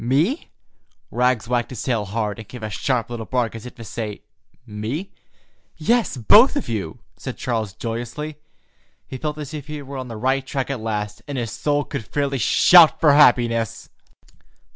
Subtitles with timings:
[0.03, 0.49] "Me?"
[1.11, 4.23] Rags wagged his tail hard, and gave a sharp little bark, as if to say:
[4.65, 5.11] "Me?"
[5.77, 8.39] "Yes, both of you," said Charles joyously.
[9.05, 11.83] He felt as if he were on the right track at last, and his soul
[11.83, 13.91] could fairly shout for happiness.